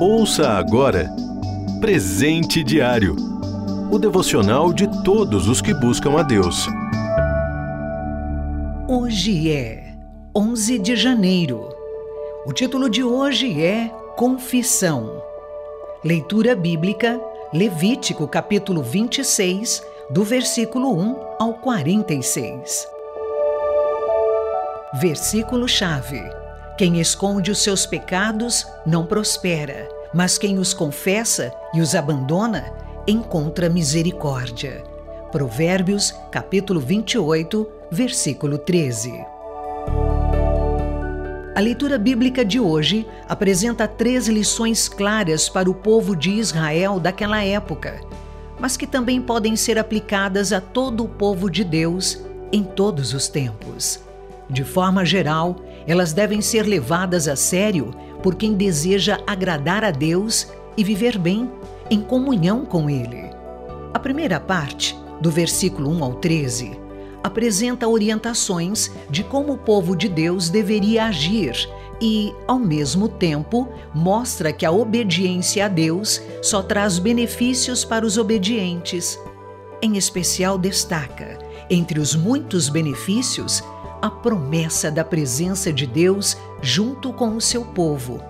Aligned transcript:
Ouça 0.00 0.50
agora 0.50 1.10
Presente 1.80 2.62
Diário 2.64 3.30
o 3.90 3.98
devocional 3.98 4.72
de 4.72 4.86
todos 5.02 5.48
os 5.48 5.60
que 5.60 5.74
buscam 5.74 6.16
a 6.16 6.22
Deus. 6.22 6.68
Hoje 8.86 9.52
é 9.52 9.94
11 10.34 10.78
de 10.78 10.94
janeiro. 10.94 11.68
O 12.46 12.52
título 12.52 12.88
de 12.88 13.02
hoje 13.02 13.60
é 13.60 13.88
Confissão. 14.16 15.20
Leitura 16.04 16.54
bíblica, 16.54 17.20
Levítico 17.52 18.28
capítulo 18.28 18.80
26, 18.80 19.82
do 20.08 20.22
versículo 20.22 20.96
1 20.96 21.16
ao 21.40 21.54
46. 21.54 22.86
Versículo-chave: 25.00 26.22
Quem 26.80 26.98
esconde 26.98 27.50
os 27.50 27.62
seus 27.62 27.84
pecados 27.84 28.66
não 28.86 29.04
prospera, 29.04 29.86
mas 30.14 30.38
quem 30.38 30.58
os 30.58 30.72
confessa 30.72 31.52
e 31.74 31.80
os 31.82 31.94
abandona 31.94 32.72
encontra 33.06 33.68
misericórdia. 33.68 34.82
Provérbios, 35.30 36.14
capítulo 36.30 36.80
28, 36.80 37.68
versículo 37.90 38.56
13. 38.56 39.12
A 41.54 41.60
leitura 41.60 41.98
bíblica 41.98 42.42
de 42.42 42.58
hoje 42.58 43.06
apresenta 43.28 43.86
três 43.86 44.26
lições 44.26 44.88
claras 44.88 45.50
para 45.50 45.68
o 45.68 45.74
povo 45.74 46.16
de 46.16 46.30
Israel 46.30 46.98
daquela 46.98 47.44
época, 47.44 48.00
mas 48.58 48.78
que 48.78 48.86
também 48.86 49.20
podem 49.20 49.54
ser 49.54 49.78
aplicadas 49.78 50.50
a 50.50 50.62
todo 50.62 51.04
o 51.04 51.08
povo 51.08 51.50
de 51.50 51.62
Deus 51.62 52.22
em 52.50 52.64
todos 52.64 53.12
os 53.12 53.28
tempos. 53.28 54.00
De 54.48 54.64
forma 54.64 55.04
geral, 55.04 55.56
elas 55.86 56.12
devem 56.12 56.40
ser 56.40 56.66
levadas 56.66 57.28
a 57.28 57.36
sério 57.36 57.92
por 58.22 58.34
quem 58.34 58.54
deseja 58.54 59.18
agradar 59.26 59.84
a 59.84 59.90
Deus 59.90 60.48
e 60.76 60.84
viver 60.84 61.18
bem 61.18 61.50
em 61.90 62.00
comunhão 62.00 62.64
com 62.64 62.88
Ele. 62.88 63.30
A 63.92 63.98
primeira 63.98 64.38
parte, 64.38 64.96
do 65.20 65.30
versículo 65.30 65.90
1 65.90 66.04
ao 66.04 66.14
13, 66.14 66.78
apresenta 67.22 67.88
orientações 67.88 68.90
de 69.10 69.22
como 69.24 69.54
o 69.54 69.58
povo 69.58 69.96
de 69.96 70.08
Deus 70.08 70.48
deveria 70.48 71.06
agir 71.06 71.68
e, 72.00 72.34
ao 72.46 72.58
mesmo 72.58 73.08
tempo, 73.08 73.68
mostra 73.94 74.52
que 74.52 74.64
a 74.64 74.72
obediência 74.72 75.66
a 75.66 75.68
Deus 75.68 76.20
só 76.40 76.62
traz 76.62 76.98
benefícios 76.98 77.84
para 77.84 78.06
os 78.06 78.16
obedientes. 78.16 79.18
Em 79.82 79.96
especial, 79.96 80.56
destaca, 80.56 81.38
entre 81.68 82.00
os 82.00 82.14
muitos 82.14 82.68
benefícios, 82.68 83.62
a 84.00 84.10
promessa 84.10 84.90
da 84.90 85.04
presença 85.04 85.72
de 85.72 85.86
Deus 85.86 86.36
junto 86.62 87.12
com 87.12 87.36
o 87.36 87.40
seu 87.40 87.64
povo. 87.64 88.22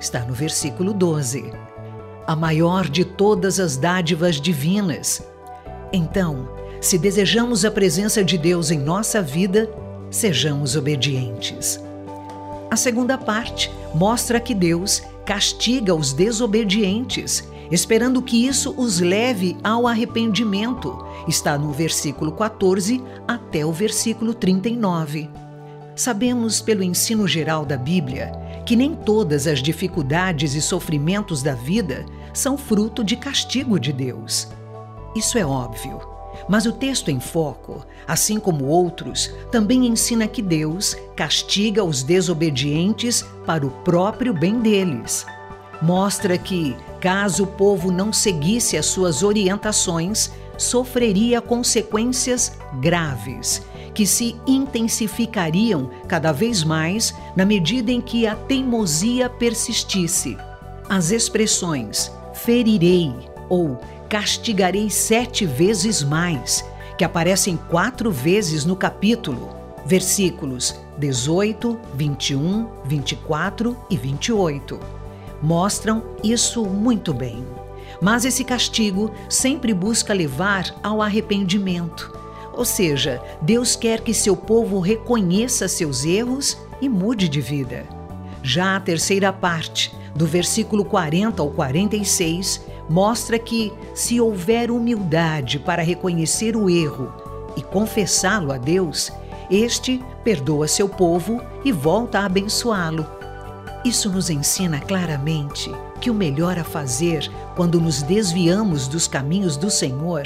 Está 0.00 0.20
no 0.20 0.32
versículo 0.32 0.92
12. 0.92 1.52
A 2.26 2.36
maior 2.36 2.88
de 2.88 3.04
todas 3.04 3.60
as 3.60 3.76
dádivas 3.76 4.40
divinas. 4.40 5.22
Então, 5.92 6.48
se 6.80 6.98
desejamos 6.98 7.64
a 7.64 7.70
presença 7.70 8.24
de 8.24 8.38
Deus 8.38 8.70
em 8.70 8.78
nossa 8.78 9.20
vida, 9.20 9.70
sejamos 10.10 10.76
obedientes. 10.76 11.82
A 12.70 12.76
segunda 12.76 13.18
parte 13.18 13.70
mostra 13.94 14.38
que 14.38 14.54
Deus 14.54 15.02
castiga 15.24 15.94
os 15.94 16.12
desobedientes, 16.12 17.48
esperando 17.70 18.22
que 18.22 18.46
isso 18.46 18.74
os 18.76 19.00
leve 19.00 19.56
ao 19.62 19.86
arrependimento 19.86 21.04
está 21.26 21.58
no 21.58 21.72
versículo 21.72 22.32
14 22.32 23.02
até 23.26 23.64
o 23.64 23.72
versículo 23.72 24.34
39. 24.34 25.30
Sabemos 25.94 26.60
pelo 26.60 26.82
ensino 26.82 27.26
geral 27.26 27.64
da 27.64 27.76
Bíblia 27.76 28.32
que 28.64 28.76
nem 28.76 28.94
todas 28.94 29.46
as 29.46 29.62
dificuldades 29.62 30.54
e 30.54 30.60
sofrimentos 30.60 31.42
da 31.42 31.54
vida 31.54 32.04
são 32.34 32.56
fruto 32.56 33.02
de 33.02 33.16
castigo 33.16 33.80
de 33.80 33.92
Deus. 33.92 34.48
Isso 35.16 35.38
é 35.38 35.44
óbvio. 35.44 36.00
Mas 36.48 36.66
o 36.66 36.72
texto 36.72 37.10
em 37.10 37.18
foco, 37.18 37.84
assim 38.06 38.38
como 38.38 38.66
outros, 38.66 39.32
também 39.50 39.86
ensina 39.86 40.28
que 40.28 40.40
Deus 40.40 40.96
castiga 41.16 41.82
os 41.82 42.02
desobedientes 42.02 43.24
para 43.44 43.66
o 43.66 43.70
próprio 43.70 44.32
bem 44.32 44.60
deles. 44.60 45.26
Mostra 45.80 46.36
que, 46.36 46.76
caso 47.00 47.44
o 47.44 47.46
povo 47.46 47.90
não 47.90 48.12
seguisse 48.12 48.76
as 48.76 48.86
suas 48.86 49.22
orientações, 49.22 50.30
sofreria 50.56 51.40
consequências 51.40 52.58
graves, 52.80 53.62
que 53.94 54.04
se 54.04 54.36
intensificariam 54.46 55.90
cada 56.08 56.32
vez 56.32 56.64
mais 56.64 57.14
na 57.36 57.44
medida 57.44 57.92
em 57.92 58.00
que 58.00 58.26
a 58.26 58.34
teimosia 58.34 59.30
persistisse. 59.30 60.36
As 60.88 61.10
expressões 61.10 62.10
ferirei 62.34 63.14
ou 63.48 63.78
castigarei 64.08 64.90
sete 64.90 65.46
vezes 65.46 66.02
mais, 66.02 66.64
que 66.96 67.04
aparecem 67.04 67.56
quatro 67.68 68.10
vezes 68.10 68.64
no 68.64 68.74
capítulo, 68.74 69.50
versículos 69.86 70.74
18, 70.98 71.78
21, 71.94 72.68
24 72.84 73.76
e 73.88 73.96
28. 73.96 74.80
Mostram 75.42 76.02
isso 76.22 76.64
muito 76.64 77.14
bem. 77.14 77.44
Mas 78.00 78.24
esse 78.24 78.44
castigo 78.44 79.10
sempre 79.28 79.72
busca 79.72 80.12
levar 80.12 80.74
ao 80.82 81.00
arrependimento. 81.02 82.12
Ou 82.52 82.64
seja, 82.64 83.22
Deus 83.40 83.76
quer 83.76 84.00
que 84.00 84.12
seu 84.12 84.36
povo 84.36 84.80
reconheça 84.80 85.68
seus 85.68 86.04
erros 86.04 86.58
e 86.80 86.88
mude 86.88 87.28
de 87.28 87.40
vida. 87.40 87.86
Já 88.42 88.76
a 88.76 88.80
terceira 88.80 89.32
parte, 89.32 89.94
do 90.14 90.26
versículo 90.26 90.84
40 90.84 91.40
ao 91.40 91.50
46, 91.50 92.64
mostra 92.88 93.38
que, 93.38 93.72
se 93.94 94.20
houver 94.20 94.70
humildade 94.70 95.58
para 95.58 95.82
reconhecer 95.82 96.56
o 96.56 96.68
erro 96.68 97.12
e 97.56 97.62
confessá-lo 97.62 98.52
a 98.52 98.58
Deus, 98.58 99.12
este 99.50 100.02
perdoa 100.24 100.66
seu 100.66 100.88
povo 100.88 101.40
e 101.64 101.72
volta 101.72 102.20
a 102.20 102.26
abençoá-lo. 102.26 103.17
Isso 103.84 104.10
nos 104.10 104.28
ensina 104.28 104.80
claramente 104.80 105.70
que 106.00 106.10
o 106.10 106.14
melhor 106.14 106.58
a 106.58 106.64
fazer 106.64 107.30
quando 107.54 107.80
nos 107.80 108.02
desviamos 108.02 108.88
dos 108.88 109.06
caminhos 109.06 109.56
do 109.56 109.70
Senhor 109.70 110.24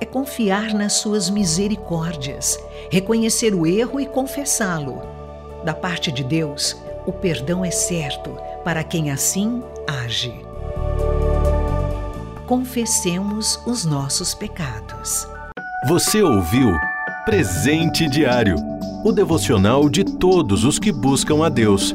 é 0.00 0.04
confiar 0.04 0.72
nas 0.72 0.94
suas 0.94 1.28
misericórdias, 1.28 2.58
reconhecer 2.90 3.54
o 3.54 3.66
erro 3.66 4.00
e 4.00 4.06
confessá-lo. 4.06 5.02
Da 5.64 5.74
parte 5.74 6.12
de 6.12 6.22
Deus, 6.22 6.76
o 7.04 7.12
perdão 7.12 7.64
é 7.64 7.70
certo 7.70 8.36
para 8.64 8.84
quem 8.84 9.10
assim 9.10 9.62
age. 9.86 10.34
Confessemos 12.46 13.60
os 13.66 13.84
nossos 13.84 14.34
pecados. 14.34 15.26
Você 15.86 16.22
ouviu 16.22 16.72
Presente 17.24 18.08
Diário 18.08 18.56
o 19.04 19.12
devocional 19.12 19.88
de 19.88 20.04
todos 20.04 20.64
os 20.64 20.78
que 20.78 20.90
buscam 20.90 21.44
a 21.44 21.48
Deus. 21.48 21.94